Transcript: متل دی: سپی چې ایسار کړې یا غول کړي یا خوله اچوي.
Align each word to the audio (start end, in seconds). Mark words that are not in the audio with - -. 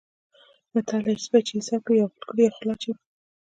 متل 0.73 1.01
دی: 1.05 1.13
سپی 1.25 1.39
چې 1.47 1.53
ایسار 1.57 1.79
کړې 1.85 1.95
یا 1.99 2.05
غول 2.11 2.23
کړي 2.29 2.41
یا 2.45 2.51
خوله 2.55 2.71
اچوي. 2.75 2.93